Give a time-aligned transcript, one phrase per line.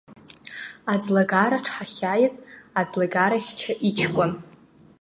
[0.93, 2.33] Аӡлагараҿ ҳахьааиз,
[2.79, 4.31] аӡлагарахьча иҷкәын.